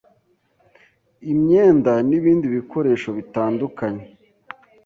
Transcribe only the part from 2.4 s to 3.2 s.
bikoresho